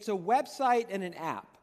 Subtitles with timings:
[0.00, 1.58] it's a website and an app,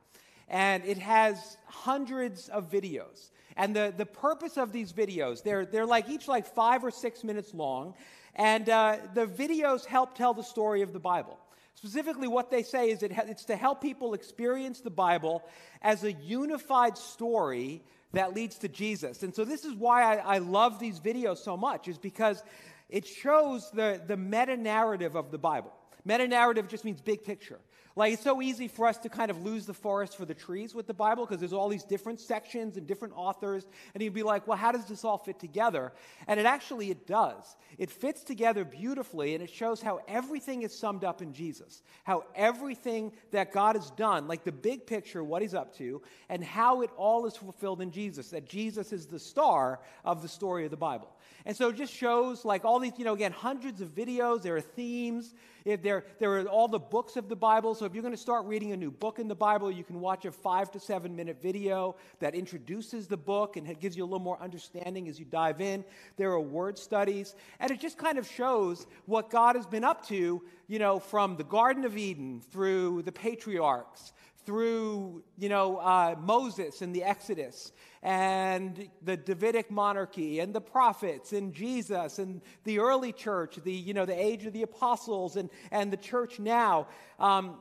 [0.47, 3.31] and it has hundreds of videos.
[3.56, 7.23] And the, the purpose of these videos, they're, they're like each like five or six
[7.23, 7.96] minutes long,
[8.36, 11.40] and uh, the videos help tell the story of the Bible.
[11.73, 15.44] Specifically, what they say is it, it's to help people experience the Bible
[15.81, 17.81] as a unified story
[18.13, 19.23] that leads to Jesus.
[19.23, 22.44] And so, this is why I, I love these videos so much, is because
[22.88, 25.74] it shows the, the meta narrative of the Bible.
[26.05, 27.60] Meta narrative just means big picture.
[27.98, 30.76] Like it's so easy for us to kind of lose the forest for the trees
[30.76, 33.66] with the Bible because there's all these different sections and different authors,
[33.96, 35.92] and you'd be like, well, how does this all fit together?
[36.28, 37.55] And it actually it does.
[37.80, 42.26] It fits together beautifully, and it shows how everything is summed up in Jesus, how
[42.36, 46.82] everything that God has done, like the big picture, what He's up to, and how
[46.82, 48.30] it all is fulfilled in Jesus.
[48.30, 51.10] That Jesus is the star of the story of the Bible.
[51.45, 54.55] And so it just shows like all these, you know, again, hundreds of videos, there
[54.57, 57.76] are themes, if there, there are all the books of the Bible.
[57.76, 59.99] So if you're going to start reading a new book in the Bible, you can
[59.99, 64.05] watch a five to seven minute video that introduces the book and gives you a
[64.05, 65.83] little more understanding as you dive in.
[66.17, 70.05] There are word studies, and it just kind of shows what God has been up
[70.07, 74.13] to, you know, from the Garden of Eden through the patriarchs
[74.47, 81.33] through you know uh, moses and the exodus and the davidic monarchy and the prophets
[81.33, 85.49] and jesus and the early church the you know the age of the apostles and
[85.71, 86.87] and the church now.
[87.19, 87.57] Um,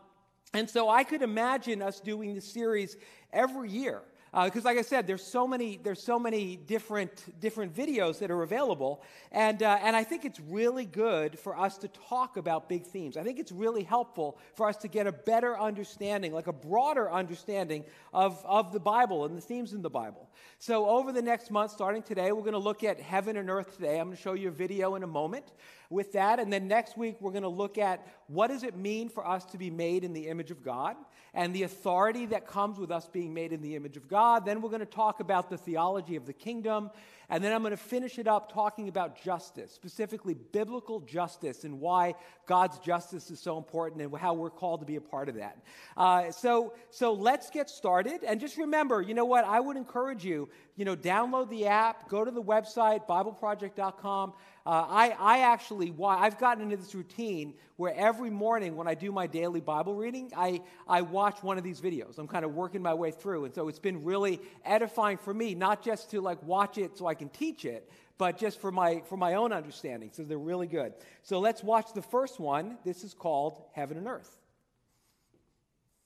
[0.55, 2.97] and so i could imagine us doing this series
[3.33, 4.03] every year
[4.45, 8.31] because uh, like I said, there's so many there's so many different different videos that
[8.31, 12.69] are available, and uh, and I think it's really good for us to talk about
[12.69, 13.17] big themes.
[13.17, 17.11] I think it's really helpful for us to get a better understanding, like a broader
[17.11, 20.29] understanding of of the Bible and the themes in the Bible.
[20.59, 23.77] So over the next month, starting today, we're going to look at heaven and earth
[23.77, 23.99] today.
[23.99, 25.47] I'm going to show you a video in a moment
[25.91, 29.09] with that, and then next week we're going to look at what does it mean
[29.09, 30.97] for us to be made in the image of God
[31.37, 34.47] and the authority that comes with us being made in the image of God.
[34.47, 36.91] Then we're going to talk about the theology of the kingdom.
[37.29, 41.81] And then I'm going to finish it up talking about justice, specifically biblical justice, and
[41.81, 42.15] why
[42.47, 45.59] God's justice is so important and how we're called to be a part of that.
[45.97, 48.23] Uh, so, so let's get started.
[48.25, 49.45] And just remember, you know what?
[49.45, 54.35] I would encourage you, you know, download the app, go to the website, BibleProject.com.
[54.65, 58.95] Uh, I, I actually, why I've gotten into this routine where every morning when I
[58.95, 62.19] do my daily Bible reading, I, I watch one of these videos.
[62.19, 63.47] I'm kind of working my way through.
[63.47, 67.07] And so it's been really edifying for me, not just to like watch it so
[67.07, 70.11] I can teach it, but just for my, for my own understanding.
[70.13, 70.93] So they're really good.
[71.23, 72.77] So let's watch the first one.
[72.85, 74.37] This is called Heaven and Earth.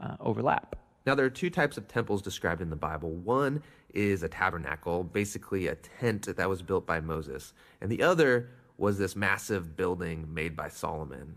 [0.00, 0.76] uh, overlap.
[1.06, 3.10] Now, there are two types of temples described in the Bible.
[3.10, 3.62] One
[3.94, 8.98] is a tabernacle, basically a tent that was built by Moses, and the other was
[8.98, 11.36] this massive building made by Solomon.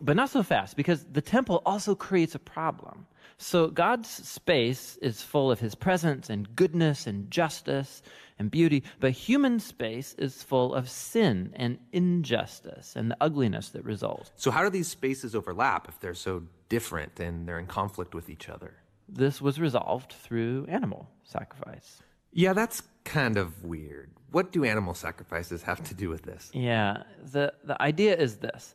[0.00, 3.06] But not so fast, because the temple also creates a problem.
[3.38, 8.02] So God's space is full of his presence and goodness and justice
[8.38, 13.84] and beauty, but human space is full of sin and injustice and the ugliness that
[13.84, 14.30] results.
[14.36, 18.28] So, how do these spaces overlap if they're so different and they're in conflict with
[18.28, 18.74] each other?
[19.08, 22.02] This was resolved through animal sacrifice.
[22.32, 24.10] Yeah, that's kind of weird.
[24.32, 26.50] What do animal sacrifices have to do with this?
[26.52, 28.74] Yeah, the, the idea is this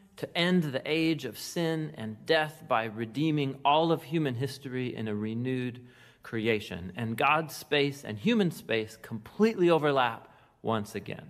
[0.21, 5.07] to end the age of sin and death by redeeming all of human history in
[5.07, 5.83] a renewed
[6.21, 6.93] creation.
[6.95, 11.27] And God's space and human space completely overlap once again.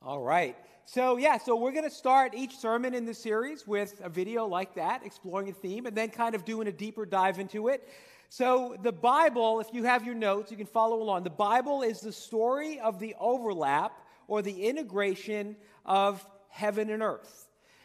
[0.00, 0.56] All right.
[0.86, 4.46] So, yeah, so we're going to start each sermon in the series with a video
[4.46, 7.86] like that, exploring a theme, and then kind of doing a deeper dive into it.
[8.30, 11.24] So, the Bible, if you have your notes, you can follow along.
[11.24, 17.41] The Bible is the story of the overlap or the integration of heaven and earth.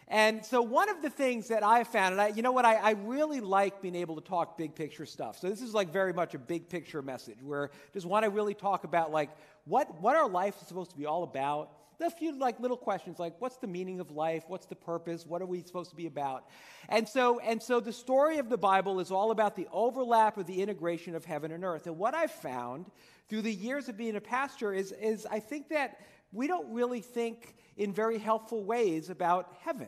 [0.10, 2.76] And so, one of the things that I found, and I, you know what, I,
[2.76, 5.38] I, really like being able to talk big picture stuff.
[5.38, 8.54] So, this is like very much a big picture message where just want to really
[8.54, 9.30] talk about like
[9.66, 11.72] what, what our life is supposed to be all about.
[12.00, 14.44] A few like little questions like what's the meaning of life?
[14.48, 15.26] What's the purpose?
[15.26, 16.46] What are we supposed to be about?
[16.90, 20.46] And so, and so the story of the Bible is all about the overlap of
[20.46, 21.88] the integration of heaven and earth.
[21.88, 22.86] And what I've found
[23.28, 26.00] through the years of being a pastor is, is I think that
[26.32, 29.88] we don't really think in very helpful ways about heaven.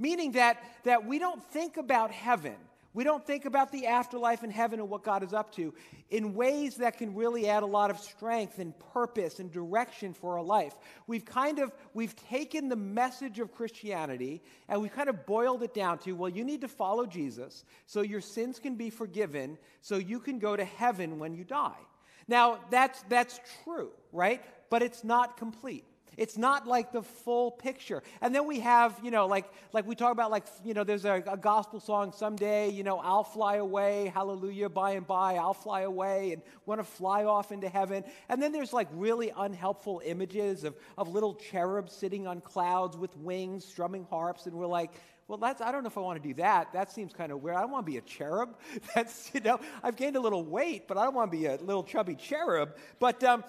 [0.00, 2.56] Meaning that, that we don't think about heaven,
[2.94, 5.74] we don't think about the afterlife and heaven and what God is up to
[6.08, 10.38] in ways that can really add a lot of strength and purpose and direction for
[10.38, 10.74] our life.
[11.06, 15.74] We've kind of we've taken the message of Christianity and we've kind of boiled it
[15.74, 19.96] down to, well, you need to follow Jesus so your sins can be forgiven so
[19.96, 21.78] you can go to heaven when you die.
[22.26, 24.42] Now, that's, that's true, right?
[24.70, 25.84] But it's not complete.
[26.16, 28.02] It's not like the full picture.
[28.20, 31.04] And then we have, you know, like, like we talk about, like, you know, there's
[31.04, 35.54] a, a, gospel song someday, you know, I'll fly away, hallelujah, by and by, I'll
[35.54, 38.04] fly away and want to fly off into heaven.
[38.28, 43.16] And then there's like really unhelpful images of, of little cherubs sitting on clouds with
[43.16, 44.46] wings, strumming harps.
[44.46, 44.92] And we're like,
[45.30, 46.72] well, that's, I don't know if I want to do that.
[46.72, 47.56] That seems kind of weird.
[47.56, 48.56] I don't want to be a cherub.
[48.96, 51.54] That's, you know, I've gained a little weight, but I don't want to be a
[51.54, 52.74] little chubby cherub.
[52.98, 53.44] But, um,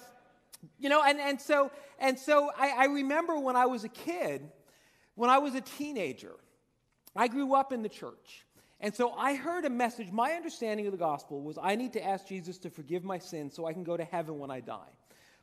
[0.80, 4.50] you know, and, and so, and so I, I remember when I was a kid,
[5.15, 6.36] when I was a teenager,
[7.15, 8.46] I grew up in the church.
[8.80, 10.12] And so I heard a message.
[10.12, 13.56] My understanding of the gospel was I need to ask Jesus to forgive my sins
[13.56, 14.89] so I can go to heaven when I die.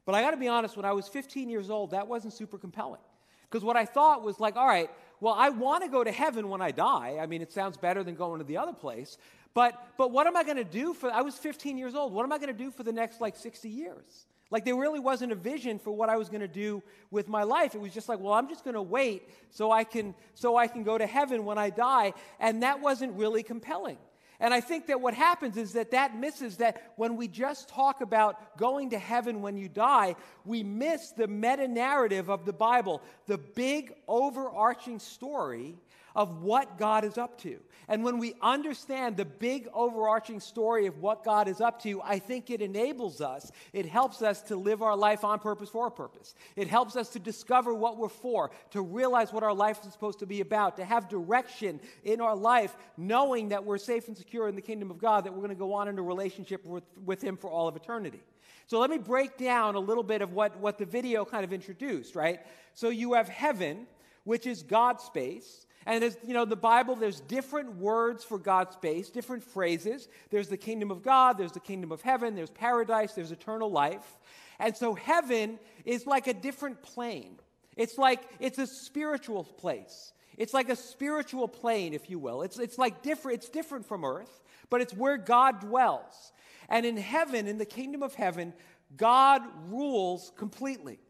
[0.05, 2.59] But I got to be honest, when I was 15 years old, that wasn't super
[2.59, 3.01] compelling.
[3.49, 6.49] Because what I thought was like, all right, well, I want to go to heaven
[6.49, 7.19] when I die.
[7.21, 9.19] I mean, it sounds better than going to the other place.
[9.55, 12.13] But, but what am I going to do for, I was 15 years old.
[12.13, 14.27] What am I going to do for the next like 60 years?
[14.51, 17.43] Like there really wasn't a vision for what I was going to do with my
[17.43, 17.75] life.
[17.75, 20.69] It was just like, well, I'm just going to wait so I can so I
[20.69, 23.99] can go to heaven when I die, and that wasn't really compelling.
[24.41, 28.01] And I think that what happens is that that misses that when we just talk
[28.01, 30.15] about going to heaven when you die,
[30.45, 35.77] we miss the meta narrative of the Bible, the big overarching story
[36.19, 37.61] of what God is up to.
[37.87, 42.19] And when we understand the big overarching story of what God is up to, I
[42.19, 45.93] think it enables us, it helps us to live our life on purpose for a
[45.93, 46.35] purpose.
[46.57, 50.19] It helps us to discover what we're for, to realize what our life is supposed
[50.19, 54.49] to be about, to have direction in our life, knowing that we're safe and secure
[54.49, 56.83] in the kingdom of God, that we're going to go on in a relationship with,
[57.05, 58.23] with Him for all of eternity.
[58.67, 61.53] So let me break down a little bit of what, what the video kind of
[61.53, 62.41] introduced, right?
[62.75, 63.87] So you have heaven,
[64.25, 65.65] which is God's space.
[65.87, 70.09] And as you know, the Bible, there's different words for God's space, different phrases.
[70.31, 74.19] There's the kingdom of God, there's the kingdom of heaven, there's paradise, there's eternal life.
[74.59, 77.39] And so heaven is like a different plane.
[77.77, 80.13] It's like it's a spiritual place.
[80.37, 82.43] It's like a spiritual plane, if you will.
[82.43, 86.33] It's, it's like different, it's different from earth, but it's where God dwells.
[86.69, 88.53] And in heaven, in the kingdom of heaven,
[88.97, 91.01] God rules completely,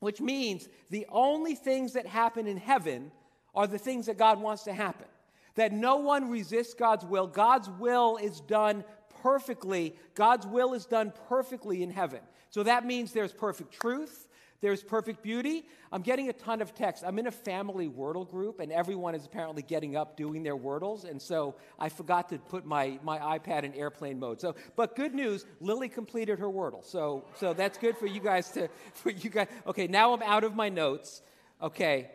[0.00, 3.12] which means the only things that happen in heaven
[3.54, 5.06] are the things that God wants to happen.
[5.54, 7.26] That no one resists God's will.
[7.26, 8.84] God's will is done
[9.22, 9.94] perfectly.
[10.14, 12.20] God's will is done perfectly in heaven.
[12.50, 14.28] So that means there's perfect truth,
[14.60, 15.66] there's perfect beauty.
[15.92, 17.04] I'm getting a ton of texts.
[17.06, 21.04] I'm in a family Wordle group, and everyone is apparently getting up doing their Wordles.
[21.04, 24.40] And so I forgot to put my, my iPad in airplane mode.
[24.40, 26.84] So, but good news, Lily completed her Wordle.
[26.84, 29.48] So, so that's good for you guys to, for you guys.
[29.66, 31.20] Okay, now I'm out of my notes.
[31.62, 32.10] Okay,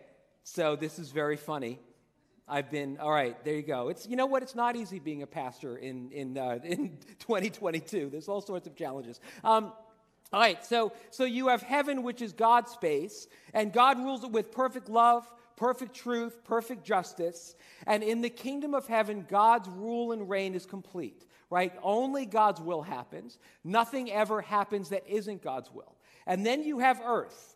[0.51, 1.79] so this is very funny.
[2.47, 3.89] I've been, all right, there you go.
[3.89, 4.41] It's, you know what?
[4.41, 8.09] It's not easy being a pastor in, in, uh, in 2022.
[8.09, 9.19] There's all sorts of challenges.
[9.43, 9.71] Um,
[10.33, 14.31] all right, so, so you have heaven, which is God's space, and God rules it
[14.31, 17.55] with perfect love, perfect truth, perfect justice.
[17.85, 21.73] And in the kingdom of heaven, God's rule and reign is complete, right?
[21.83, 23.37] Only God's will happens.
[23.63, 25.95] Nothing ever happens that isn't God's will.
[26.25, 27.55] And then you have earth.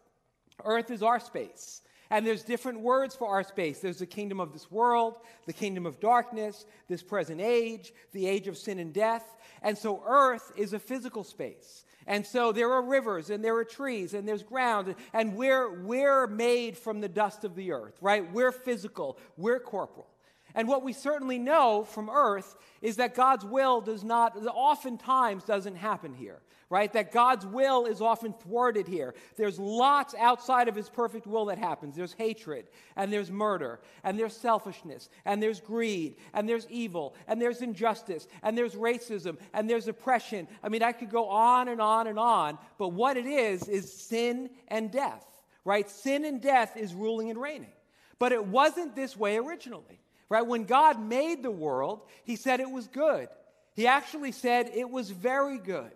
[0.64, 1.82] Earth is our space.
[2.14, 3.80] And there's different words for our space.
[3.80, 5.16] There's the kingdom of this world,
[5.48, 9.26] the kingdom of darkness, this present age, the age of sin and death.
[9.64, 11.86] And so earth is a physical space.
[12.06, 16.28] And so there are rivers and there are trees and there's ground and we're we're
[16.28, 18.32] made from the dust of the earth, right?
[18.32, 20.13] We're physical, we're corporal.
[20.56, 25.76] And what we certainly know from earth is that God's will does not, oftentimes doesn't
[25.76, 26.94] happen here, right?
[26.94, 29.16] That God's will is often thwarted here.
[29.36, 31.96] There's lots outside of his perfect will that happens.
[31.96, 37.42] There's hatred, and there's murder, and there's selfishness, and there's greed, and there's evil, and
[37.42, 40.48] there's injustice, and there's racism, and there's oppression.
[40.62, 43.92] I mean, I could go on and on and on, but what it is, is
[43.92, 45.26] sin and death,
[45.66, 45.90] right?
[45.90, 47.72] Sin and death is ruling and reigning.
[48.20, 50.03] But it wasn't this way originally.
[50.34, 50.48] Right?
[50.48, 53.28] When God made the world, he said it was good.
[53.76, 55.92] He actually said it was very good.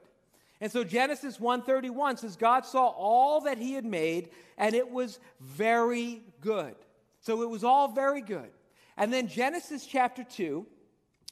[0.62, 5.18] And so Genesis 1:31 says God saw all that he had made and it was
[5.40, 6.76] very good.
[7.20, 8.52] So it was all very good.
[8.96, 10.68] And then Genesis chapter 2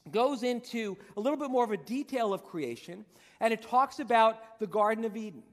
[0.09, 3.05] goes into a little bit more of a detail of creation
[3.39, 5.43] and it talks about the garden of Eden.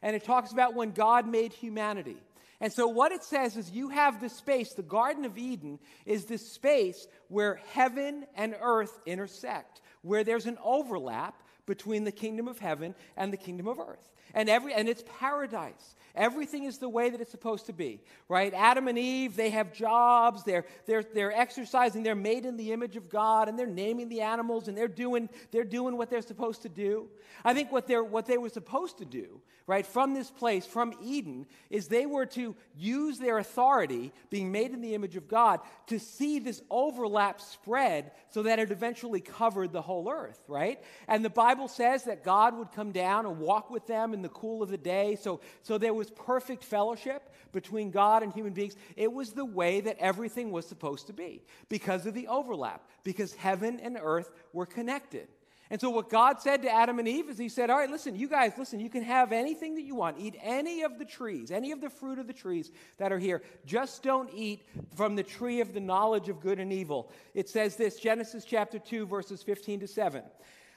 [0.00, 2.16] And it talks about when God made humanity.
[2.62, 6.26] And so, what it says is you have this space, the Garden of Eden is
[6.26, 12.60] this space where heaven and earth intersect, where there's an overlap between the kingdom of
[12.60, 14.12] heaven and the kingdom of earth.
[14.34, 15.94] And every and it's paradise.
[16.14, 18.52] Everything is the way that it's supposed to be, right?
[18.52, 22.96] Adam and Eve, they have jobs, they're, they're, they're exercising, they're made in the image
[22.96, 26.62] of God, and they're naming the animals, and they're doing, they're doing what they're supposed
[26.62, 27.08] to do.
[27.44, 30.92] I think what, they're, what they were supposed to do, right, from this place, from
[31.02, 35.60] Eden, is they were to use their authority, being made in the image of God,
[35.86, 40.78] to see this overlap spread so that it eventually covered the whole earth, right?
[41.08, 44.28] And the Bible says that God would come down and walk with them in the
[44.28, 45.16] cool of the day.
[45.20, 48.76] So, so there was perfect fellowship between God and human beings.
[48.96, 53.34] It was the way that everything was supposed to be because of the overlap, because
[53.34, 55.28] heaven and earth were connected.
[55.72, 58.14] And so, what God said to Adam and Eve is, He said, All right, listen,
[58.14, 60.18] you guys, listen, you can have anything that you want.
[60.18, 63.40] Eat any of the trees, any of the fruit of the trees that are here.
[63.64, 67.10] Just don't eat from the tree of the knowledge of good and evil.
[67.32, 70.22] It says this Genesis chapter 2, verses 15 to 7.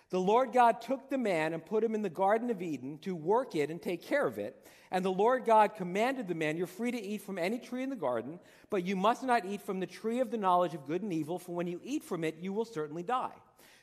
[0.09, 3.15] The Lord God took the man and put him in the Garden of Eden to
[3.15, 4.67] work it and take care of it.
[4.91, 7.89] And the Lord God commanded the man, You're free to eat from any tree in
[7.89, 11.01] the garden, but you must not eat from the tree of the knowledge of good
[11.01, 13.33] and evil, for when you eat from it, you will certainly die.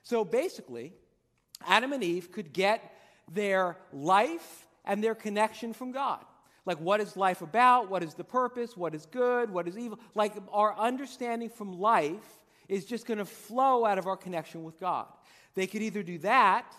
[0.05, 0.93] So basically,
[1.67, 2.97] Adam and Eve could get
[3.31, 6.25] their life and their connection from God.
[6.65, 7.91] Like, what is life about?
[7.91, 8.77] What is the purpose?
[8.77, 9.51] What is good?
[9.51, 9.99] What is evil?
[10.15, 14.79] Like, our understanding from life is just going to flow out of our connection with
[14.79, 15.07] God.
[15.55, 16.75] They could either do that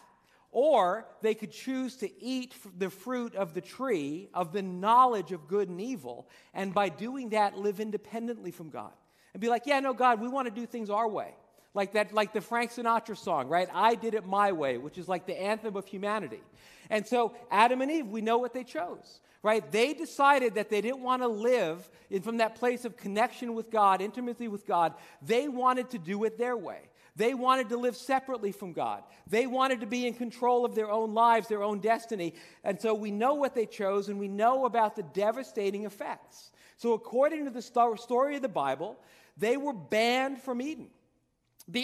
[0.53, 5.48] or they could choose to eat the fruit of the tree of the knowledge of
[5.48, 8.92] good and evil, and by doing that, live independently from God.
[9.34, 11.34] And be like, yeah, no, God, we want to do things our way.
[11.74, 13.68] Like that, like the Frank Sinatra song, right?
[13.74, 16.44] I did it my way, which is like the anthem of humanity.
[16.92, 19.72] And so Adam and Eve, we know what they chose, right?
[19.72, 23.72] They decided that they didn't want to live in, from that place of connection with
[23.72, 24.94] God, intimacy with God.
[25.24, 26.82] They wanted to do it their way.
[27.15, 29.03] They wanted to live separately from God.
[29.27, 32.34] They wanted to be in control of their own lives, their own destiny.
[32.63, 36.51] And so we know what they chose and we know about the devastating effects.
[36.77, 38.98] So, according to the story of the Bible,
[39.38, 40.89] they were banned from Eden.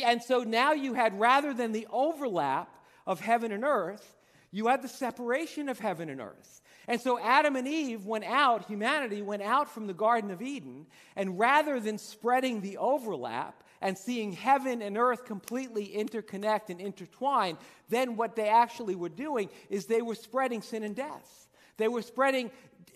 [0.04, 4.18] And so now you had, rather than the overlap of heaven and earth,
[4.52, 6.62] you had the separation of heaven and earth.
[6.88, 10.88] And so Adam and Eve went out, humanity went out from the Garden of Eden,
[11.16, 17.58] and rather than spreading the overlap, and seeing heaven and earth completely interconnect and intertwine,
[17.90, 21.48] then what they actually were doing is they were spreading sin and death.
[21.78, 22.52] They were spreading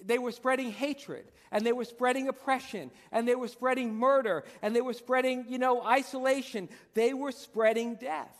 [0.06, 4.76] they were spreading hatred and they were spreading oppression and they were spreading murder and
[4.76, 6.68] they were spreading, you know, isolation.
[6.94, 8.36] They were spreading death.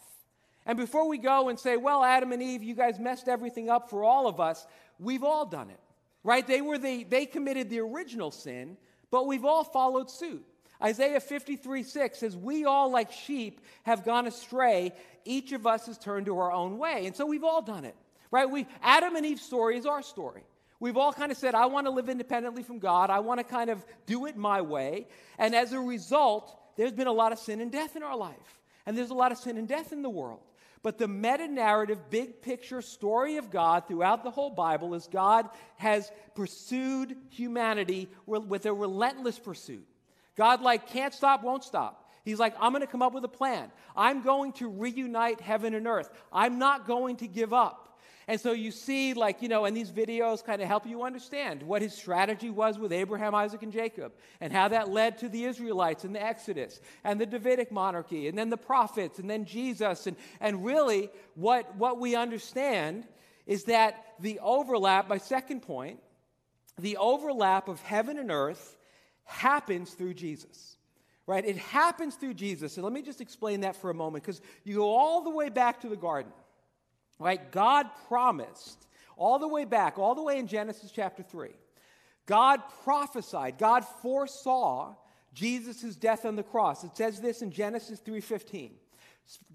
[0.66, 3.90] And before we go and say, well, Adam and Eve, you guys messed everything up
[3.90, 4.66] for all of us,
[5.00, 5.80] we've all done it.
[6.24, 6.46] Right?
[6.46, 8.78] They were the they committed the original sin,
[9.12, 10.46] but we've all followed suit.
[10.82, 14.94] Isaiah 53 6 says, We all, like sheep, have gone astray.
[15.26, 17.06] Each of us has turned to our own way.
[17.06, 17.96] And so we've all done it,
[18.32, 18.50] right?
[18.50, 20.44] We, Adam and Eve's story is our story.
[20.80, 23.10] We've all kind of said, I want to live independently from God.
[23.10, 25.08] I want to kind of do it my way.
[25.38, 28.60] And as a result, there's been a lot of sin and death in our life.
[28.86, 30.42] And there's a lot of sin and death in the world.
[30.82, 35.48] But the meta narrative, big picture story of God throughout the whole Bible is God
[35.78, 39.88] has pursued humanity with a relentless pursuit.
[40.36, 42.10] God, like, can't stop, won't stop.
[42.24, 43.72] He's like, I'm going to come up with a plan.
[43.96, 46.10] I'm going to reunite heaven and earth.
[46.32, 47.84] I'm not going to give up.
[48.28, 51.62] And so you see, like, you know, and these videos kind of help you understand
[51.62, 55.44] what his strategy was with Abraham, Isaac, and Jacob, and how that led to the
[55.44, 60.08] Israelites and the Exodus, and the Davidic monarchy, and then the prophets, and then Jesus.
[60.08, 63.06] And, and really, what, what we understand
[63.46, 66.00] is that the overlap, my second point,
[66.80, 68.78] the overlap of heaven and earth
[69.26, 70.78] happens through Jesus.
[71.26, 71.46] Right?
[71.46, 72.76] It happens through Jesus.
[72.76, 75.50] And let me just explain that for a moment because you go all the way
[75.50, 76.34] back to the garden.
[77.18, 77.52] Right?
[77.52, 81.50] God promised all the way back, all the way in Genesis chapter 3.
[82.26, 84.96] God prophesied, God foresaw
[85.34, 86.84] Jesus' death on the cross.
[86.84, 88.72] It says this in Genesis 3:15.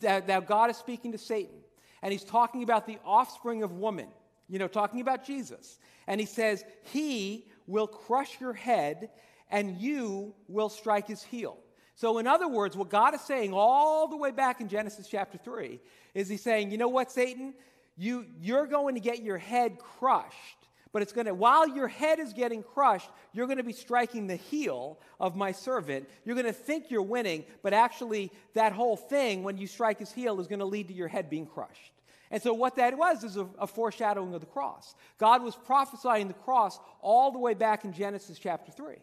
[0.02, 1.60] Now God is speaking to Satan,
[2.02, 4.08] and he's talking about the offspring of woman,
[4.48, 5.78] you know, talking about Jesus.
[6.06, 9.10] And he says, He will crush your head
[9.50, 11.58] and you will strike his heel.
[11.98, 15.36] So, in other words, what God is saying all the way back in Genesis chapter
[15.36, 15.80] 3
[16.14, 17.54] is He's saying, you know what, Satan?
[17.96, 22.20] You, you're going to get your head crushed, but it's going to, while your head
[22.20, 26.08] is getting crushed, you're going to be striking the heel of my servant.
[26.24, 30.12] You're going to think you're winning, but actually, that whole thing, when you strike his
[30.12, 31.92] heel, is going to lead to your head being crushed.
[32.30, 34.94] And so, what that was is a, a, foreshadowing of the cross.
[35.18, 38.98] God was prophesying the cross all the way back in Genesis chapter 3.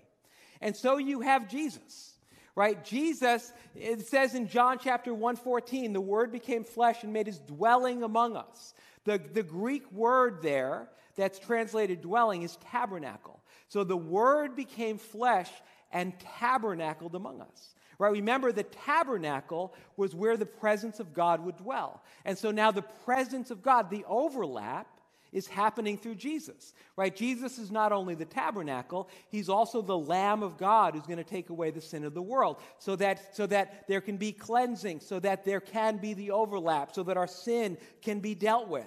[0.62, 2.14] And so you have Jesus,
[2.56, 2.84] right?
[2.84, 8.04] Jesus, it says in John chapter 114, the word became flesh and made his dwelling
[8.04, 8.74] among us.
[9.06, 13.42] The, the Greek word there that's translated dwelling is tabernacle.
[13.68, 15.50] So the word became flesh
[15.92, 17.76] and tabernacled among us.
[17.98, 18.12] Right?
[18.12, 22.04] Remember, the tabernacle was where the presence of God would dwell.
[22.26, 24.88] And so now the presence of God, the overlap,
[25.32, 27.16] is happening through Jesus, right?
[27.16, 31.24] Jesus is not only the tabernacle, he's also the Lamb of God who's going to
[31.24, 35.00] take away the sin of the world so that, so that there can be cleansing,
[35.00, 38.86] so that there can be the overlap, so that our sin can be dealt with.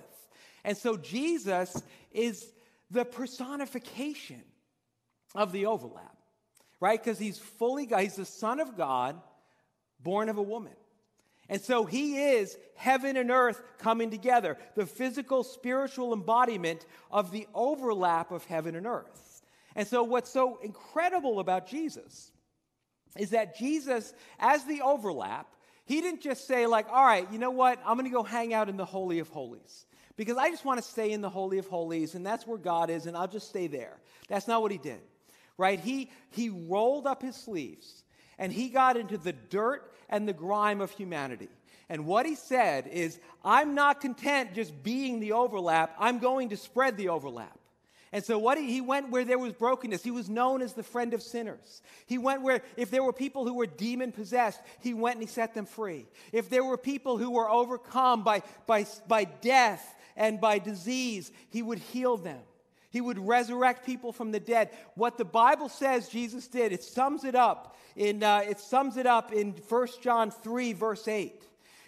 [0.65, 2.51] And so Jesus is
[2.91, 4.43] the personification
[5.35, 6.17] of the overlap,
[6.81, 7.03] right?
[7.03, 9.21] Because he's fully God, he's the Son of God,
[10.01, 10.73] born of a woman.
[11.49, 17.47] And so he is heaven and earth coming together, the physical, spiritual embodiment of the
[17.55, 19.43] overlap of heaven and earth.
[19.75, 22.33] And so, what's so incredible about Jesus
[23.17, 25.47] is that Jesus, as the overlap,
[25.87, 28.53] he didn't just say, like, all right, you know what, I'm going to go hang
[28.53, 31.59] out in the Holy of Holies because I just want to stay in the Holy
[31.59, 33.97] of Holies and that's where God is and I'll just stay there.
[34.29, 35.01] That's not what he did,
[35.57, 35.81] right?
[35.81, 38.03] He, he rolled up his sleeves
[38.39, 41.49] and he got into the dirt and the grime of humanity.
[41.89, 46.57] And what he said is, I'm not content just being the overlap, I'm going to
[46.57, 47.59] spread the overlap.
[48.11, 50.03] And so what he, he, went where there was brokenness.
[50.03, 51.83] He was known as the friend of sinners.
[52.07, 55.33] He went where if there were people who were demon possessed, he went and he
[55.33, 56.07] set them free.
[56.33, 61.61] If there were people who were overcome by, by, by death and by disease, he
[61.61, 62.41] would heal them.
[62.91, 64.71] He would resurrect people from the dead.
[64.95, 69.07] What the Bible says Jesus did, it sums it up in, uh, it sums it
[69.07, 71.43] up in 1 John 3, verse 8.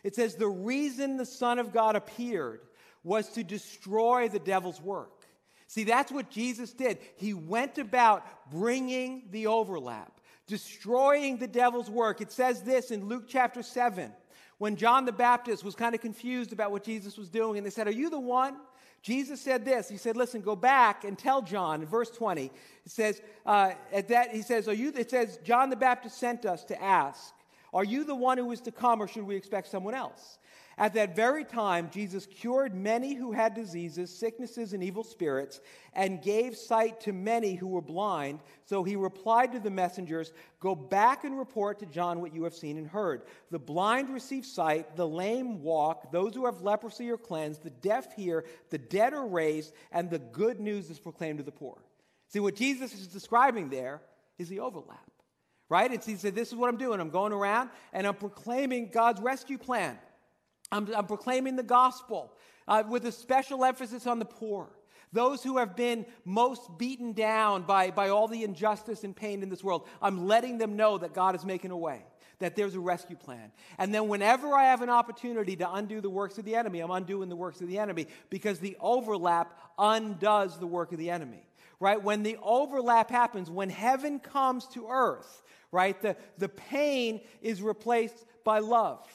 [0.04, 2.60] It says, The reason the Son of God appeared
[3.02, 5.24] was to destroy the devil's work.
[5.66, 6.98] See, that's what Jesus did.
[7.16, 12.20] He went about bringing the overlap, destroying the devil's work.
[12.20, 14.12] It says this in Luke chapter 7
[14.58, 17.70] when John the Baptist was kind of confused about what Jesus was doing, and they
[17.70, 18.56] said, Are you the one?
[19.02, 19.88] Jesus said this.
[19.88, 22.44] He said, Listen, go back and tell John in verse 20.
[22.46, 22.52] It
[22.86, 26.64] says, uh, at that, he says, Are you, it says, John the Baptist sent us
[26.64, 27.32] to ask,
[27.72, 30.38] Are you the one who is to come, or should we expect someone else?
[30.80, 35.60] At that very time, Jesus cured many who had diseases, sicknesses, and evil spirits,
[35.92, 38.40] and gave sight to many who were blind.
[38.64, 42.54] So he replied to the messengers Go back and report to John what you have
[42.54, 43.24] seen and heard.
[43.50, 48.14] The blind receive sight, the lame walk, those who have leprosy are cleansed, the deaf
[48.14, 51.76] hear, the dead are raised, and the good news is proclaimed to the poor.
[52.28, 54.00] See, what Jesus is describing there
[54.38, 55.10] is the overlap,
[55.68, 55.92] right?
[55.92, 57.00] It's, he said, This is what I'm doing.
[57.00, 59.98] I'm going around and I'm proclaiming God's rescue plan.
[60.72, 62.32] I'm, I'm proclaiming the gospel
[62.68, 64.70] uh, with a special emphasis on the poor.
[65.12, 69.48] Those who have been most beaten down by, by all the injustice and pain in
[69.48, 72.04] this world, I'm letting them know that God is making a way,
[72.38, 73.50] that there's a rescue plan.
[73.78, 76.92] And then, whenever I have an opportunity to undo the works of the enemy, I'm
[76.92, 81.44] undoing the works of the enemy because the overlap undoes the work of the enemy.
[81.80, 82.00] Right?
[82.00, 88.26] When the overlap happens, when heaven comes to earth, right, the, the pain is replaced
[88.44, 89.08] by love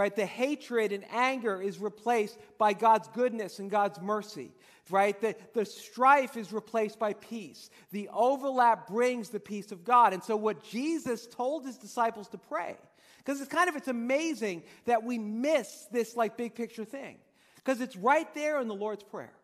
[0.00, 0.16] right?
[0.16, 4.50] The hatred and anger is replaced by God's goodness and God's mercy,
[4.88, 5.20] right?
[5.20, 7.68] The, the strife is replaced by peace.
[7.92, 10.14] The overlap brings the peace of God.
[10.14, 12.78] And so what Jesus told his disciples to pray,
[13.18, 17.18] because it's kind of, it's amazing that we miss this like big picture thing,
[17.56, 19.34] because it's right there in the Lord's Prayer.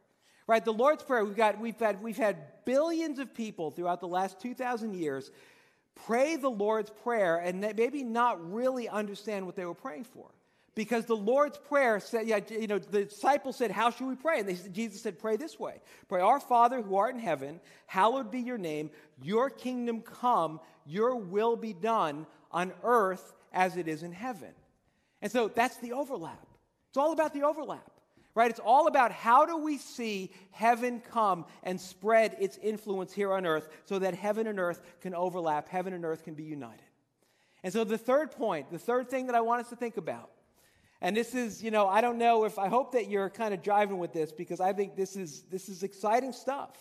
[0.47, 4.09] Right, the Lord's Prayer, we've, got, we've, had, we've had billions of people throughout the
[4.09, 5.31] last 2,000 years
[6.07, 10.31] pray the Lord's Prayer and maybe not really understand what they were praying for.
[10.77, 14.41] Because the Lord's Prayer said, yeah, you know, the disciples said, How should we pray?
[14.41, 18.31] And they, Jesus said, Pray this way Pray, Our Father who art in heaven, hallowed
[18.31, 24.03] be your name, your kingdom come, your will be done on earth as it is
[24.03, 24.51] in heaven.
[25.23, 26.47] And so that's the overlap.
[26.91, 27.91] It's all about the overlap,
[28.35, 28.51] right?
[28.51, 33.47] It's all about how do we see heaven come and spread its influence here on
[33.47, 36.85] earth so that heaven and earth can overlap, heaven and earth can be united.
[37.65, 40.31] And so the third point, the third thing that I want us to think about
[41.01, 43.63] and this is, you know, I don't know if I hope that you're kind of
[43.63, 46.77] driving with this because I think this is this is exciting stuff.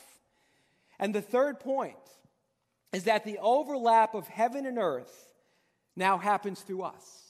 [0.99, 1.97] And the third point
[2.93, 5.13] is that the overlap of heaven and earth
[5.95, 7.25] now happens through us.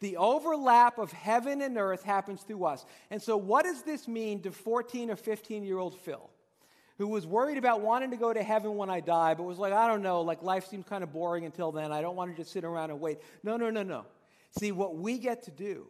[0.00, 2.84] The overlap of heaven and earth happens through us.
[3.10, 6.30] And so, what does this mean to 14 or 15 year old Phil,
[6.98, 9.72] who was worried about wanting to go to heaven when I die, but was like,
[9.72, 11.92] I don't know, like life seems kind of boring until then.
[11.92, 13.18] I don't want to just sit around and wait.
[13.42, 14.04] No, no, no, no.
[14.58, 15.86] See, what we get to do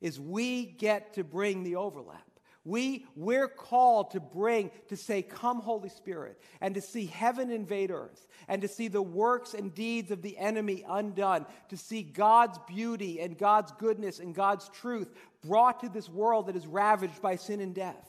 [0.00, 2.22] is we get to bring the overlap.
[2.64, 7.90] We, we're called to bring, to say, Come, Holy Spirit, and to see heaven invade
[7.90, 12.58] earth, and to see the works and deeds of the enemy undone, to see God's
[12.68, 15.14] beauty and God's goodness and God's truth
[15.46, 18.08] brought to this world that is ravaged by sin and death.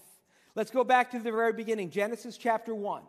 [0.56, 3.04] Let's go back to the very beginning Genesis chapter 1.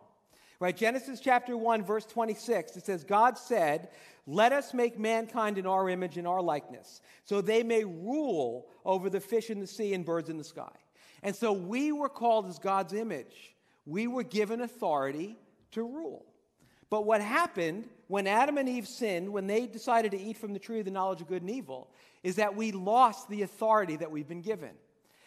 [0.60, 3.88] Right, Genesis chapter 1, verse 26, it says, God said,
[4.30, 9.10] Let us make mankind in our image and our likeness, so they may rule over
[9.10, 10.70] the fish in the sea and birds in the sky.
[11.24, 13.56] And so we were called as God's image.
[13.86, 15.36] We were given authority
[15.72, 16.24] to rule.
[16.90, 20.60] But what happened when Adam and Eve sinned, when they decided to eat from the
[20.60, 21.90] tree of the knowledge of good and evil,
[22.22, 24.70] is that we lost the authority that we've been given.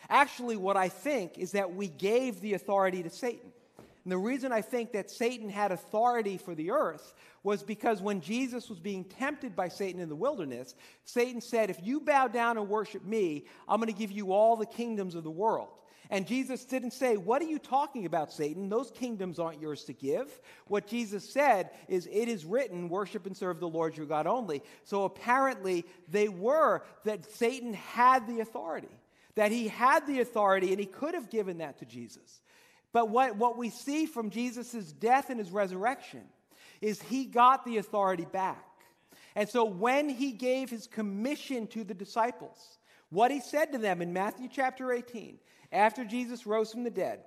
[0.09, 3.51] Actually, what I think is that we gave the authority to Satan.
[4.03, 8.19] And the reason I think that Satan had authority for the earth was because when
[8.19, 12.57] Jesus was being tempted by Satan in the wilderness, Satan said, If you bow down
[12.57, 15.69] and worship me, I'm going to give you all the kingdoms of the world.
[16.09, 18.67] And Jesus didn't say, What are you talking about, Satan?
[18.67, 20.41] Those kingdoms aren't yours to give.
[20.67, 24.63] What Jesus said is, It is written, worship and serve the Lord your God only.
[24.83, 28.89] So apparently, they were that Satan had the authority,
[29.35, 32.41] that he had the authority, and he could have given that to Jesus.
[32.93, 36.21] But what, what we see from Jesus' death and his resurrection
[36.79, 38.63] is he got the authority back.
[39.35, 42.77] And so when he gave his commission to the disciples,
[43.09, 45.39] what he said to them in Matthew chapter 18,
[45.71, 47.21] after Jesus rose from the dead,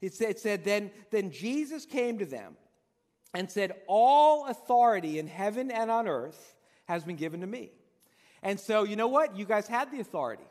[0.00, 2.56] it said, it said then, then Jesus came to them
[3.32, 6.56] and said, All authority in heaven and on earth
[6.86, 7.70] has been given to me.
[8.42, 9.36] And so, you know what?
[9.36, 10.42] You guys had the authority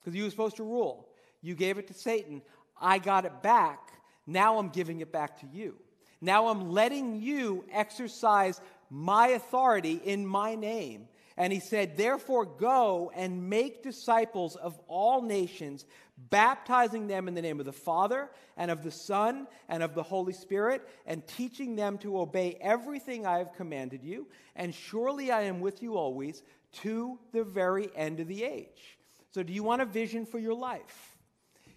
[0.00, 1.08] because you were supposed to rule.
[1.40, 2.42] You gave it to Satan.
[2.78, 3.92] I got it back.
[4.28, 5.76] Now I'm giving it back to you.
[6.20, 8.60] Now I'm letting you exercise
[8.90, 11.08] my authority in my name.
[11.38, 15.86] And he said, Therefore, go and make disciples of all nations,
[16.18, 20.02] baptizing them in the name of the Father and of the Son and of the
[20.02, 24.26] Holy Spirit, and teaching them to obey everything I have commanded you.
[24.56, 26.42] And surely I am with you always
[26.82, 28.98] to the very end of the age.
[29.30, 31.16] So, do you want a vision for your life?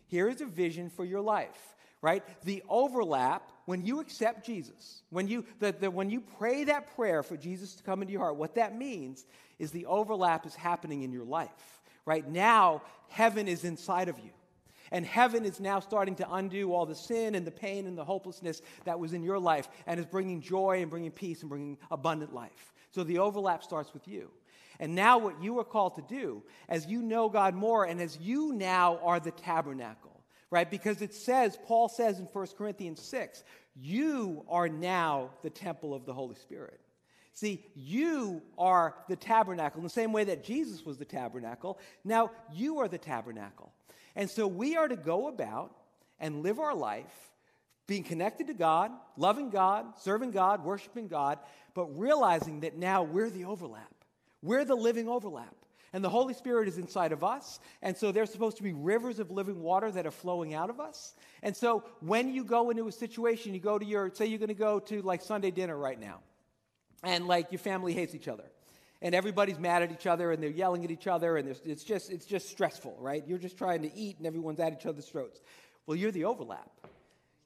[0.08, 2.24] Here is a vision for your life, right?
[2.44, 7.24] The overlap when you accept Jesus, when you, the, the, when you pray that prayer
[7.24, 9.26] for Jesus to come into your heart, what that means
[9.60, 11.82] is the overlap is happening in your life.
[12.06, 14.32] Right now, heaven is inside of you.
[14.92, 18.04] And heaven is now starting to undo all the sin and the pain and the
[18.04, 21.78] hopelessness that was in your life and is bringing joy and bringing peace and bringing
[21.90, 22.74] abundant life.
[22.92, 24.30] So the overlap starts with you.
[24.82, 28.18] And now, what you are called to do, as you know God more and as
[28.18, 30.11] you now are the tabernacle,
[30.52, 30.70] right?
[30.70, 33.44] Because it says, Paul says in 1 Corinthians 6,
[33.76, 36.80] you are now the temple of the Holy Spirit.
[37.34, 41.80] See, you are the tabernacle in the same way that Jesus was the tabernacle.
[42.04, 43.72] Now you are the tabernacle.
[44.16, 45.74] And so we are to go about
[46.20, 47.32] and live our life
[47.88, 51.40] being connected to God, loving God, serving God, worshiping God,
[51.74, 53.94] but realizing that now we're the overlap.
[54.42, 55.56] We're the living overlap.
[55.94, 57.60] And the Holy Spirit is inside of us.
[57.82, 60.80] And so there's supposed to be rivers of living water that are flowing out of
[60.80, 61.14] us.
[61.44, 64.48] And so when you go into a situation, you go to your, say you're going
[64.48, 66.20] to go to like Sunday dinner right now
[67.04, 68.46] and like your family hates each other
[69.02, 72.12] and everybody's mad at each other and they're yelling at each other and it's just
[72.12, 75.40] it's just stressful right you're just trying to eat and everyone's at each other's throats
[75.86, 76.70] well you're the overlap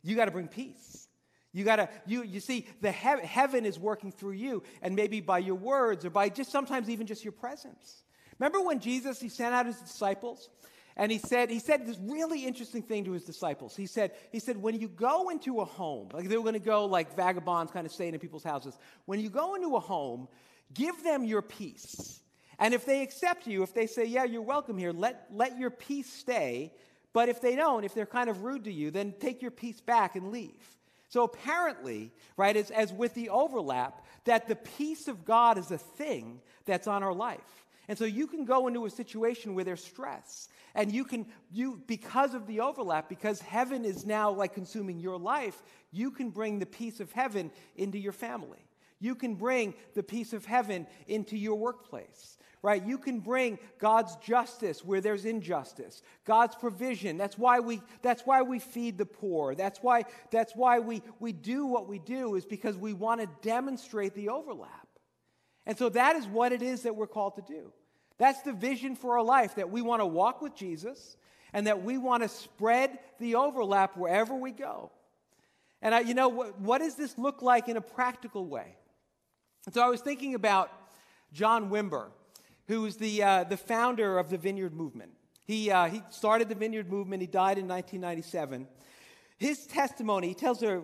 [0.03, 1.07] you got to bring peace
[1.55, 5.21] you got to you you see the he- heaven is working through you and maybe
[5.21, 8.03] by your words or by just sometimes even just your presence
[8.39, 10.49] remember when jesus he sent out his disciples
[10.97, 13.75] and he said, he said this really interesting thing to his disciples.
[13.75, 16.85] He said, he said, when you go into a home, like they were to go
[16.85, 20.29] like vagabonds kind of staying in people's houses, when you go into a home,
[20.73, 22.21] give them your peace.
[22.59, 25.69] And if they accept you, if they say, yeah, you're welcome here, let, let your
[25.69, 26.71] peace stay.
[27.11, 29.81] But if they don't, if they're kind of rude to you, then take your peace
[29.81, 30.77] back and leave.
[31.15, 35.77] So apparently, right, as, as with the overlap, that the peace of God is a
[35.77, 37.65] thing that's on our life.
[37.87, 41.81] And so you can go into a situation where there's stress and you can, you,
[41.87, 46.59] because of the overlap, because heaven is now like consuming your life, you can bring
[46.59, 48.67] the peace of heaven into your family.
[48.99, 52.83] You can bring the peace of heaven into your workplace, right?
[52.83, 57.15] You can bring God's justice where there's injustice, God's provision.
[57.15, 59.53] That's why we, that's why we feed the poor.
[59.53, 63.29] That's why, that's why we, we do what we do, is because we want to
[63.47, 64.87] demonstrate the overlap.
[65.67, 67.71] And so that is what it is that we're called to do.
[68.17, 71.17] That's the vision for our life that we want to walk with Jesus
[71.53, 74.91] and that we want to spread the overlap wherever we go.
[75.83, 78.75] And I, you know, what, what does this look like in a practical way?
[79.67, 80.71] And so I was thinking about
[81.31, 82.07] John Wimber,
[82.67, 85.11] who's the, uh, the founder of the Vineyard Movement.
[85.45, 88.67] He, uh, he started the Vineyard Movement, he died in 1997.
[89.37, 90.81] his testimony, he tells her,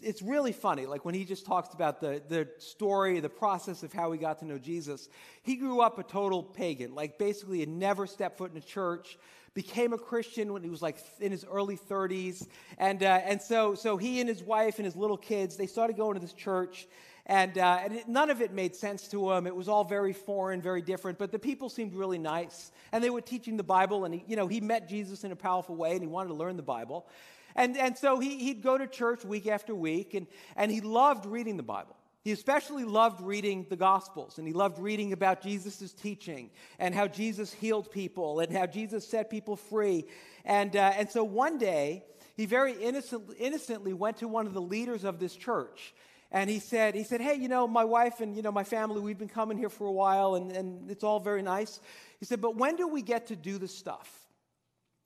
[0.00, 0.86] it's really funny.
[0.86, 4.38] Like when he just talks about the, the story, the process of how he got
[4.40, 5.08] to know Jesus.
[5.42, 9.18] He grew up a total pagan, like basically had never stepped foot in a church,
[9.54, 12.46] became a Christian when he was like in his early 30s.
[12.78, 15.96] And, uh, and so, so he and his wife and his little kids, they started
[15.96, 16.86] going to this church.
[17.28, 19.46] And, uh, and it, none of it made sense to him.
[19.46, 21.18] It was all very foreign, very different.
[21.18, 22.72] But the people seemed really nice.
[22.90, 24.06] And they were teaching the Bible.
[24.06, 26.34] And, he, you know, he met Jesus in a powerful way and he wanted to
[26.34, 27.06] learn the Bible.
[27.54, 31.26] And, and so he, he'd go to church week after week, and, and he loved
[31.26, 31.96] reading the Bible.
[32.22, 37.08] He especially loved reading the Gospels, and he loved reading about Jesus' teaching and how
[37.08, 40.04] Jesus healed people and how Jesus set people free.
[40.44, 42.04] And, uh, and so one day,
[42.36, 45.94] he very innocent, innocently went to one of the leaders of this church.
[46.30, 49.00] And he said, he said, hey, you know, my wife and, you know, my family,
[49.00, 51.80] we've been coming here for a while, and, and it's all very nice.
[52.18, 54.28] He said, but when do we get to do the stuff?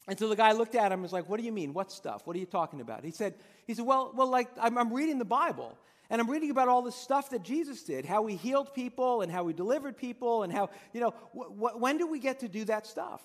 [0.09, 1.73] And so the guy looked at him and was like, What do you mean?
[1.75, 2.27] What stuff?
[2.27, 3.05] What are you talking about?
[3.05, 3.35] He said,
[3.67, 5.79] he said Well, well like, I'm, I'm reading the Bible.
[6.11, 9.33] And I'm reading about all the stuff that Jesus did, how he healed people and
[9.33, 12.49] how he delivered people, and how, you know, wh- wh- when do we get to
[12.49, 13.23] do that stuff?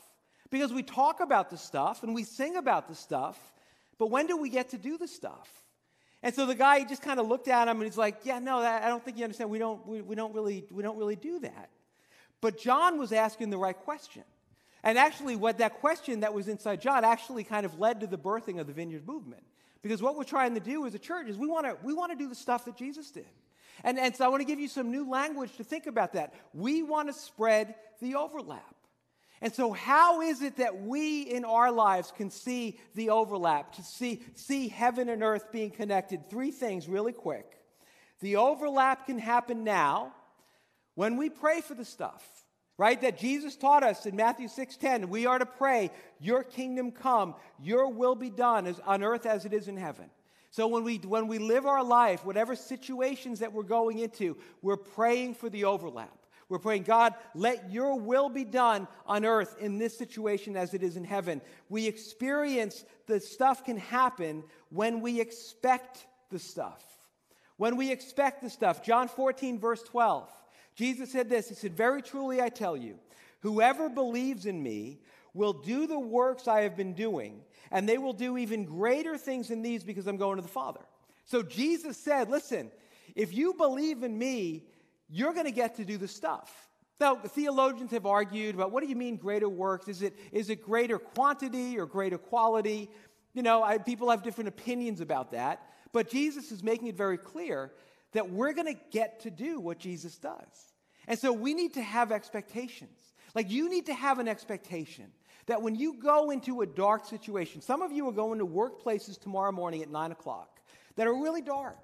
[0.51, 3.37] Because we talk about the stuff and we sing about the stuff,
[3.97, 5.49] but when do we get to do the stuff?
[6.23, 8.57] And so the guy just kind of looked at him and he's like, Yeah, no,
[8.57, 9.49] I don't think you understand.
[9.49, 11.69] We don't, we, we, don't really, we don't really do that.
[12.41, 14.23] But John was asking the right question.
[14.83, 18.17] And actually, what that question that was inside John actually kind of led to the
[18.17, 19.43] birthing of the vineyard movement.
[19.81, 22.11] Because what we're trying to do as a church is we want to we want
[22.11, 23.27] to do the stuff that Jesus did.
[23.83, 26.33] And, and so I want to give you some new language to think about that.
[26.53, 28.75] We want to spread the overlap.
[29.41, 33.83] And so, how is it that we in our lives can see the overlap, to
[33.83, 36.29] see, see heaven and earth being connected?
[36.29, 37.45] Three things, really quick.
[38.19, 40.13] The overlap can happen now
[40.95, 42.27] when we pray for the stuff
[42.77, 47.35] right that jesus taught us in matthew 6.10 we are to pray your kingdom come
[47.61, 50.09] your will be done as, on earth as it is in heaven
[50.49, 54.77] so when we when we live our life whatever situations that we're going into we're
[54.77, 56.17] praying for the overlap
[56.49, 60.83] we're praying god let your will be done on earth in this situation as it
[60.83, 61.41] is in heaven.
[61.69, 66.83] We experience the stuff can happen when we expect the stuff.
[67.57, 68.83] When we expect the stuff.
[68.83, 70.29] John 14 verse 12
[70.77, 71.49] Jesus said this.
[71.49, 72.99] He said, Very truly I tell you,
[73.41, 74.99] whoever believes in me
[75.33, 79.47] will do the works I have been doing, and they will do even greater things
[79.47, 80.81] than these because I'm going to the Father.
[81.25, 82.71] So Jesus said, Listen,
[83.15, 84.65] if you believe in me,
[85.09, 86.51] you're going to get to do the stuff.
[86.99, 89.87] Now, theologians have argued about what do you mean greater works?
[89.87, 92.89] Is it, is it greater quantity or greater quality?
[93.33, 95.61] You know, I, people have different opinions about that.
[95.91, 97.71] But Jesus is making it very clear
[98.13, 100.73] that we're going to get to do what Jesus does.
[101.07, 102.99] And so we need to have expectations.
[103.35, 105.05] Like you need to have an expectation
[105.45, 109.19] that when you go into a dark situation, some of you are going to workplaces
[109.19, 110.59] tomorrow morning at nine o'clock
[110.95, 111.77] that are really dark.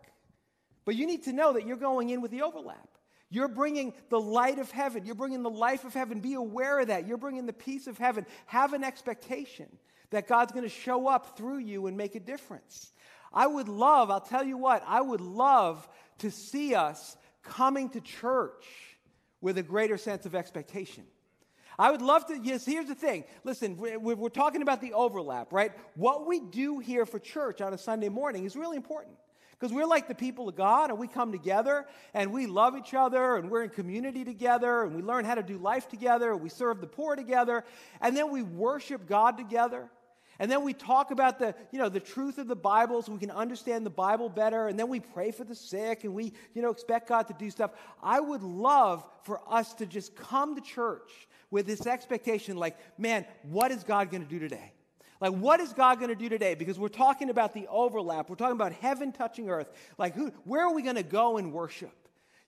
[0.85, 2.89] But you need to know that you're going in with the overlap.
[3.33, 5.07] You're bringing the light of heaven.
[5.07, 6.19] You're bringing the life of heaven.
[6.19, 7.07] Be aware of that.
[7.07, 8.27] You're bringing the peace of heaven.
[8.45, 9.65] Have an expectation
[10.11, 12.91] that God's going to show up through you and make a difference.
[13.33, 18.01] I would love, I'll tell you what, I would love to see us coming to
[18.01, 18.67] church
[19.41, 21.03] with a greater sense of expectation.
[21.79, 22.37] I would love to.
[22.37, 23.23] Yes, here's the thing.
[23.43, 25.71] Listen, we're, talking about the overlap, right?
[25.95, 29.17] What we do here for church on a Sunday morning is really important
[29.59, 32.93] because we're like the people of God and we come together and we love each
[32.93, 36.35] other and we're in community together and we learn how to do life together.
[36.35, 37.63] We serve the poor together
[38.01, 39.89] and then we worship God together.
[40.39, 43.19] And then we talk about the, you know, the truth of the Bible so we
[43.19, 44.67] can understand the Bible better.
[44.67, 47.49] And then we pray for the sick and we, you know, expect God to do
[47.49, 47.71] stuff.
[48.01, 51.11] I would love for us to just come to church
[51.51, 54.72] with this expectation like, man, what is God going to do today?
[55.23, 56.53] Like, what is God going to do today?
[56.53, 58.29] Because we're talking about the overlap.
[58.29, 59.71] We're talking about heaven touching earth.
[59.97, 61.93] Like, who, where are we going to go and worship?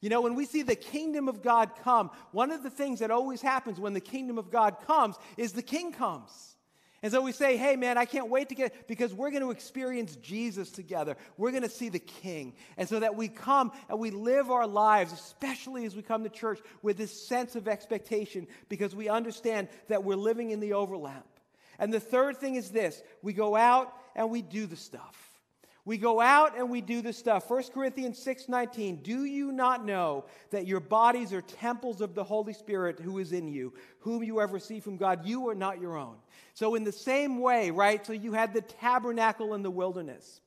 [0.02, 3.12] You know, when we see the kingdom of God come, one of the things that
[3.12, 6.58] always happens when the kingdom of God comes is the king comes.
[7.02, 9.52] And so we say, hey, man, I can't wait to get, because we're going to
[9.52, 11.16] experience Jesus together.
[11.38, 12.56] We're going to see the King.
[12.76, 16.30] And so that we come and we live our lives, especially as we come to
[16.30, 21.26] church, with this sense of expectation because we understand that we're living in the overlap.
[21.80, 25.26] And the third thing is this we go out and we do the stuff.
[25.86, 27.48] We go out and we do the stuff.
[27.48, 32.54] 1 Corinthians 6:19, "Do you not know that your bodies are temples of the Holy
[32.54, 35.26] Spirit who is in you, whom you have received from God?
[35.26, 36.18] You are not your own."
[36.56, 38.04] So in the same way, right?
[38.04, 40.42] So you had the tabernacle in the wilderness,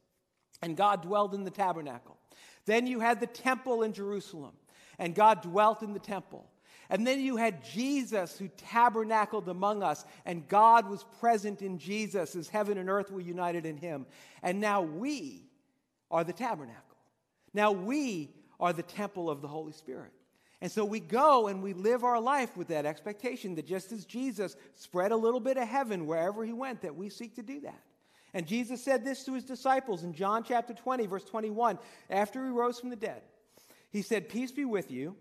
[0.60, 2.18] and God dwelled in the tabernacle.
[2.64, 4.56] Then you had the temple in Jerusalem,
[4.98, 6.50] and God dwelt in the temple.
[6.90, 12.34] And then you had Jesus who tabernacled among us, and God was present in Jesus
[12.34, 14.06] as heaven and earth were united in him.
[14.42, 15.44] And now we
[16.10, 16.82] are the tabernacle.
[17.52, 20.12] Now we are the temple of the Holy Spirit.
[20.60, 24.04] And so we go and we live our life with that expectation that just as
[24.04, 27.60] Jesus spread a little bit of heaven wherever he went, that we seek to do
[27.60, 27.80] that.
[28.34, 31.78] And Jesus said this to his disciples in John chapter 20, verse 21,
[32.10, 33.22] after he rose from the dead.
[33.90, 35.16] He said, Peace be with you.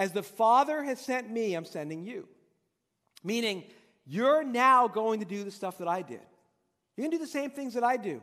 [0.00, 2.26] As the Father has sent me, I'm sending you.
[3.22, 3.64] Meaning,
[4.06, 6.22] you're now going to do the stuff that I did.
[6.96, 8.22] You're going to do the same things that I do.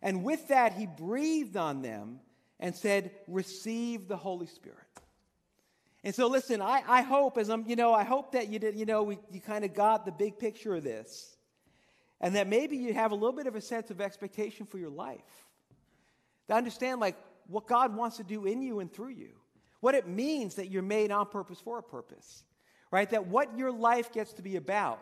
[0.00, 2.20] And with that, he breathed on them
[2.58, 4.78] and said, Receive the Holy Spirit.
[6.02, 8.74] And so, listen, I, I hope, as I'm, you know, I hope that you did,
[8.74, 11.36] you know, we, you kind of got the big picture of this.
[12.22, 14.88] And that maybe you have a little bit of a sense of expectation for your
[14.88, 15.44] life.
[16.48, 17.16] To understand, like,
[17.48, 19.37] what God wants to do in you and through you.
[19.80, 22.44] What it means that you're made on purpose for a purpose,
[22.90, 23.08] right?
[23.10, 25.00] That what your life gets to be about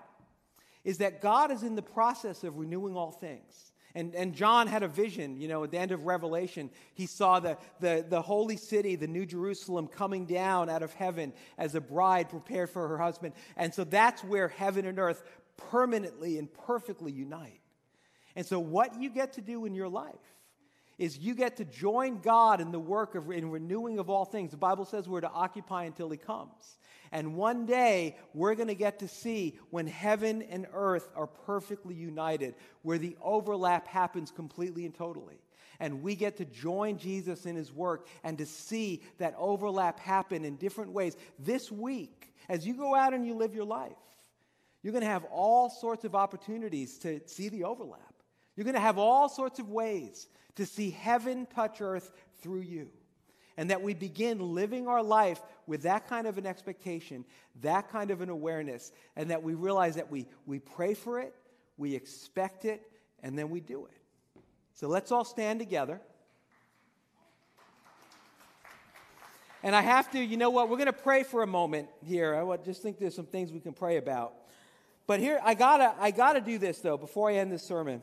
[0.85, 3.73] is that God is in the process of renewing all things.
[3.97, 6.69] And, and John had a vision, you know, at the end of Revelation.
[6.93, 11.33] He saw the, the, the holy city, the New Jerusalem, coming down out of heaven
[11.57, 13.33] as a bride prepared for her husband.
[13.57, 15.25] And so that's where heaven and earth
[15.57, 17.61] permanently and perfectly unite.
[18.37, 20.36] And so, what you get to do in your life
[20.99, 24.51] is you get to join God in the work of in renewing of all things.
[24.51, 26.79] The Bible says we're to occupy until he comes.
[27.13, 31.95] And one day we're going to get to see when heaven and earth are perfectly
[31.95, 35.41] united, where the overlap happens completely and totally.
[35.79, 40.45] And we get to join Jesus in his work and to see that overlap happen
[40.45, 41.17] in different ways.
[41.39, 43.93] This week, as you go out and you live your life,
[44.83, 48.01] you're going to have all sorts of opportunities to see the overlap.
[48.57, 52.89] You're going to have all sorts of ways to see heaven touch earth through you.
[53.57, 57.25] And that we begin living our life with that kind of an expectation,
[57.63, 61.35] that kind of an awareness, and that we realize that we, we pray for it,
[61.79, 62.91] we expect it,
[63.23, 64.43] and then we do it.
[64.75, 66.01] So let's all stand together.
[69.63, 72.35] And I have to, you know what, we're going to pray for a moment here.
[72.35, 74.35] I just think there's some things we can pray about.
[75.07, 78.03] But here, I gotta, I gotta do this though before I end this sermon.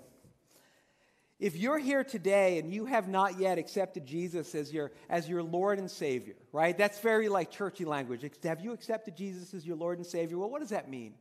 [1.44, 5.44] If you're here today and you have not yet accepted Jesus as your, as your
[5.44, 6.78] Lord and Savior, right?
[6.78, 8.26] That's very like churchy language.
[8.46, 10.38] Have you accepted Jesus as your Lord and Savior?
[10.38, 11.16] Well, what does that mean?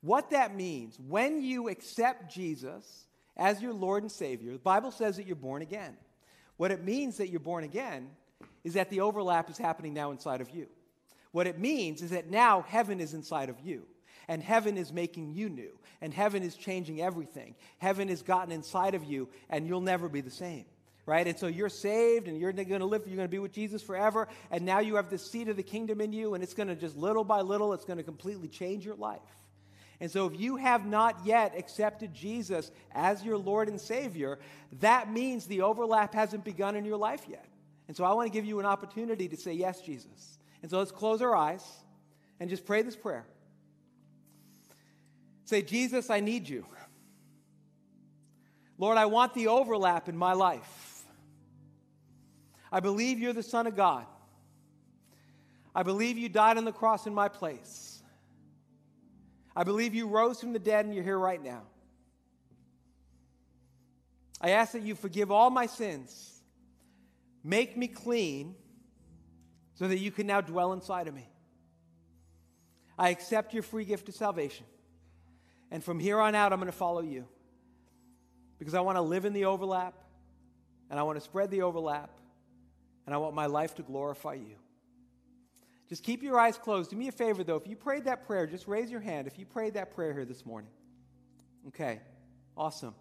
[0.00, 3.06] What that means, when you accept Jesus
[3.36, 5.96] as your Lord and Savior, the Bible says that you're born again.
[6.56, 8.10] What it means that you're born again
[8.62, 10.68] is that the overlap is happening now inside of you.
[11.32, 13.86] What it means is that now heaven is inside of you
[14.28, 17.54] and heaven is making you new, and heaven is changing everything.
[17.78, 20.64] Heaven has gotten inside of you, and you'll never be the same.
[21.06, 21.26] Right?
[21.26, 23.82] And so you're saved and you're going to live, you're going to be with Jesus
[23.82, 24.26] forever.
[24.50, 26.74] And now you have the seed of the kingdom in you, and it's going to
[26.74, 29.20] just little by little, it's going to completely change your life.
[30.00, 34.38] And so, if you have not yet accepted Jesus as your Lord and Savior,
[34.80, 37.46] that means the overlap hasn't begun in your life yet.
[37.86, 40.38] And so, I want to give you an opportunity to say, Yes, Jesus.
[40.62, 41.64] And so, let's close our eyes
[42.40, 43.24] and just pray this prayer.
[45.44, 46.66] Say, Jesus, I need you.
[48.78, 51.04] Lord, I want the overlap in my life.
[52.72, 54.06] I believe you're the Son of God.
[55.74, 58.02] I believe you died on the cross in my place.
[59.56, 61.62] I believe you rose from the dead and you're here right now.
[64.40, 66.42] I ask that you forgive all my sins,
[67.42, 68.56] make me clean,
[69.74, 71.28] so that you can now dwell inside of me.
[72.98, 74.66] I accept your free gift of salvation.
[75.74, 77.26] And from here on out, I'm going to follow you
[78.60, 79.94] because I want to live in the overlap
[80.88, 82.16] and I want to spread the overlap
[83.06, 84.54] and I want my life to glorify you.
[85.88, 86.90] Just keep your eyes closed.
[86.90, 87.56] Do me a favor, though.
[87.56, 90.24] If you prayed that prayer, just raise your hand if you prayed that prayer here
[90.24, 90.70] this morning.
[91.66, 92.00] Okay,
[92.56, 92.94] awesome.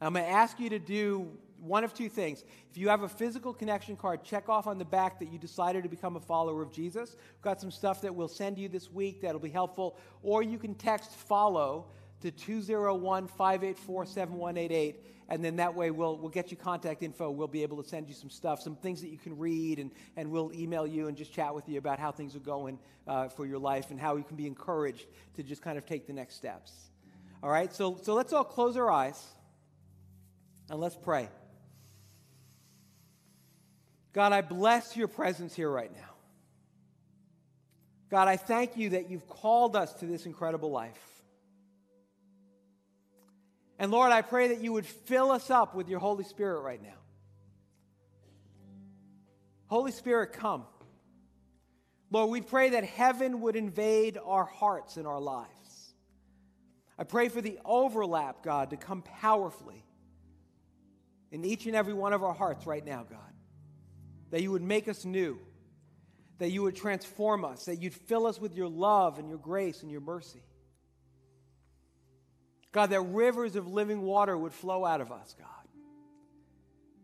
[0.00, 1.30] I'm going to ask you to do
[1.60, 2.42] one of two things.
[2.70, 5.82] If you have a physical connection card, check off on the back that you decided
[5.82, 7.16] to become a follower of Jesus.
[7.34, 9.98] We've got some stuff that we'll send you this week that'll be helpful.
[10.22, 11.88] Or you can text follow
[12.22, 15.04] to 201 584 7188.
[15.30, 17.30] And then that way we'll, we'll get you contact info.
[17.30, 19.90] We'll be able to send you some stuff, some things that you can read, and,
[20.16, 23.28] and we'll email you and just chat with you about how things are going uh,
[23.28, 25.06] for your life and how you can be encouraged
[25.36, 26.72] to just kind of take the next steps.
[27.42, 29.22] All right, so, so let's all close our eyes
[30.70, 31.28] and let's pray.
[34.14, 36.00] God, I bless your presence here right now.
[38.10, 40.98] God, I thank you that you've called us to this incredible life.
[43.78, 46.82] And Lord, I pray that you would fill us up with your Holy Spirit right
[46.82, 46.98] now.
[49.66, 50.64] Holy Spirit, come.
[52.10, 55.48] Lord, we pray that heaven would invade our hearts and our lives.
[56.98, 59.84] I pray for the overlap, God, to come powerfully
[61.30, 63.20] in each and every one of our hearts right now, God.
[64.30, 65.38] That you would make us new,
[66.38, 69.82] that you would transform us, that you'd fill us with your love and your grace
[69.82, 70.42] and your mercy.
[72.72, 75.48] God, that rivers of living water would flow out of us, God.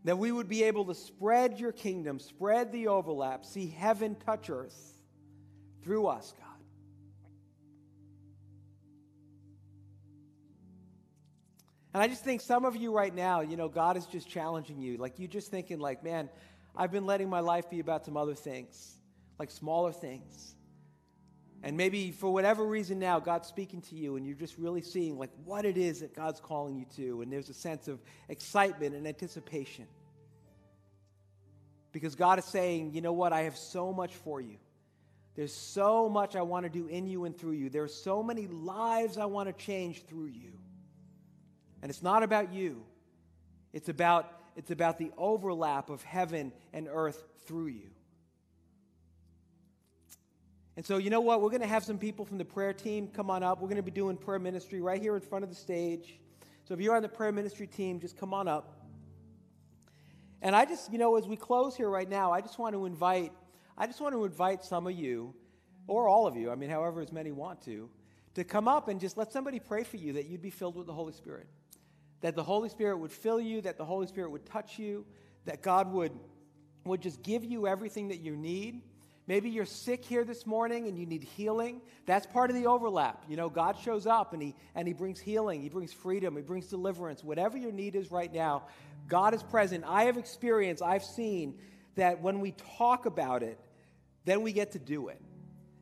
[0.04, 4.50] That we would be able to spread your kingdom, spread the overlap, see heaven touch
[4.50, 4.98] earth
[5.82, 6.44] through us, God.
[11.94, 14.80] And I just think some of you right now, you know, God is just challenging
[14.80, 14.96] you.
[14.98, 16.28] Like you're just thinking, like, man,
[16.76, 18.96] I've been letting my life be about some other things,
[19.38, 20.56] like smaller things.
[21.64, 25.18] And maybe for whatever reason now, God's speaking to you, and you're just really seeing
[25.18, 28.94] like what it is that God's calling you to, and there's a sense of excitement
[28.94, 29.86] and anticipation.
[31.90, 34.58] Because God is saying, you know what, I have so much for you.
[35.36, 37.70] There's so much I want to do in you and through you.
[37.70, 40.52] There's so many lives I want to change through you.
[41.80, 42.84] And it's not about you.
[43.72, 47.93] It's about, it's about the overlap of heaven and earth through you.
[50.76, 51.40] And so, you know what?
[51.40, 53.60] We're going to have some people from the prayer team come on up.
[53.60, 56.18] We're going to be doing prayer ministry right here in front of the stage.
[56.64, 58.84] So, if you're on the prayer ministry team, just come on up.
[60.42, 62.86] And I just, you know, as we close here right now, I just want to
[62.86, 63.32] invite,
[63.78, 65.34] I just want to invite some of you,
[65.86, 67.88] or all of you, I mean, however as many want to,
[68.34, 70.86] to come up and just let somebody pray for you that you'd be filled with
[70.86, 71.46] the Holy Spirit
[72.24, 75.04] that the Holy Spirit would fill you, that the Holy Spirit would touch you,
[75.44, 76.10] that God would,
[76.86, 78.80] would just give you everything that you need.
[79.26, 81.80] Maybe you're sick here this morning and you need healing.
[82.04, 83.24] That's part of the overlap.
[83.26, 86.42] You know, God shows up and he, and he brings healing, He brings freedom, He
[86.42, 87.24] brings deliverance.
[87.24, 88.64] Whatever your need is right now,
[89.08, 89.84] God is present.
[89.86, 91.58] I have experienced, I've seen
[91.94, 93.58] that when we talk about it,
[94.26, 95.20] then we get to do it.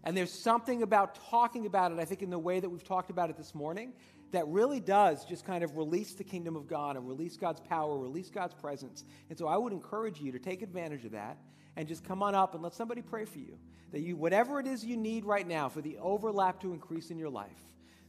[0.05, 3.11] And there's something about talking about it, I think, in the way that we've talked
[3.11, 3.93] about it this morning,
[4.33, 7.97] that really does just kind of release the kingdom of God and release God's power,
[7.97, 9.05] release God's presence.
[9.31, 11.39] And so I would encourage you to take advantage of that
[11.77, 13.59] and just come on up and let somebody pray for you.
[13.93, 17.19] That you, whatever it is you need right now for the overlap to increase in
[17.19, 17.51] your life.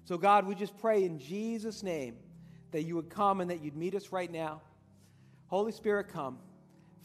[0.06, 2.16] So, God, we just pray in Jesus' name
[2.72, 4.62] that you would come and that you'd meet us right now.
[5.48, 6.40] Holy Spirit, come.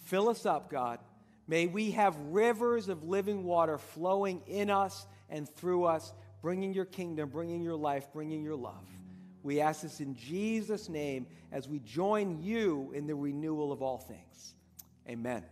[0.05, 0.99] Fill us up, God.
[1.47, 6.85] May we have rivers of living water flowing in us and through us, bringing your
[6.85, 8.87] kingdom, bringing your life, bringing your love.
[9.43, 13.99] We ask this in Jesus' name as we join you in the renewal of all
[13.99, 14.55] things.
[15.09, 15.45] Amen.